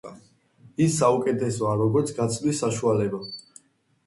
[0.85, 3.23] ის საუკეთესოა, როგორც გაცვლის საშუალება.